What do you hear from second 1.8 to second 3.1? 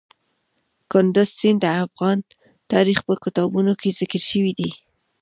افغان تاریخ